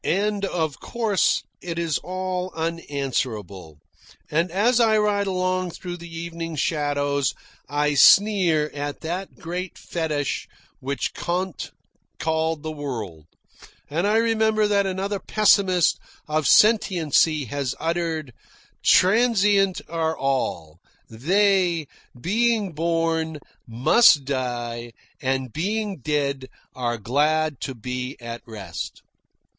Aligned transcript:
And 0.03 0.45
of 0.45 0.79
course 0.79 1.43
it 1.61 1.77
is 1.77 1.99
all 1.99 2.51
unanswerable, 2.55 3.77
and 4.31 4.49
as 4.49 4.79
I 4.79 4.97
ride 4.97 5.27
along 5.27 5.69
through 5.69 5.97
the 5.97 6.09
evening 6.09 6.55
shadows 6.55 7.35
I 7.69 7.93
sneer 7.93 8.71
at 8.73 9.01
that 9.01 9.35
Great 9.35 9.77
Fetish 9.77 10.47
which 10.79 11.13
Comte 11.13 11.69
called 12.17 12.63
the 12.63 12.71
world. 12.71 13.25
And 13.91 14.07
I 14.07 14.17
remember 14.17 14.67
what 14.67 14.87
another 14.87 15.19
pessimist 15.19 15.99
of 16.27 16.47
sentiency 16.47 17.45
has 17.45 17.75
uttered: 17.79 18.33
"Transient 18.83 19.81
are 19.87 20.17
all. 20.17 20.79
They, 21.11 21.85
being 22.19 22.71
born, 22.71 23.37
must 23.67 24.25
die, 24.25 24.93
and, 25.21 25.53
being 25.53 25.97
dead, 25.99 26.47
are 26.73 26.97
glad 26.97 27.59
to 27.61 27.75
be 27.75 28.17
at 28.19 28.41
rest." 28.47 29.03